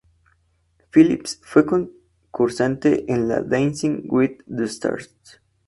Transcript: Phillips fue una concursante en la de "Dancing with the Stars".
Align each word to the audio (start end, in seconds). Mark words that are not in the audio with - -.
Phillips 0.89 1.39
fue 1.43 1.61
una 1.61 1.87
concursante 2.31 3.05
en 3.13 3.27
la 3.27 3.41
de 3.43 3.49
"Dancing 3.55 4.01
with 4.09 4.31
the 4.47 4.63
Stars". 4.63 5.13